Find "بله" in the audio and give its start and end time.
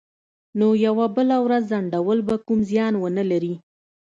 1.15-1.35